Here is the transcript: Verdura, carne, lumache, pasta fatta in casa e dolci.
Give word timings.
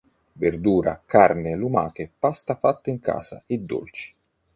Verdura, 0.43 1.03
carne, 1.05 1.55
lumache, 1.55 2.11
pasta 2.17 2.55
fatta 2.55 2.89
in 2.89 2.99
casa 2.99 3.43
e 3.45 3.59
dolci. 3.59 4.15